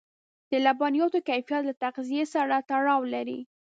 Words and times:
د 0.49 0.53
لبنیاتو 0.65 1.19
کیفیت 1.29 1.61
له 1.67 1.73
تغذيې 1.83 2.23
سره 2.33 2.55
تړاو 2.69 3.01
لري. 3.13 3.39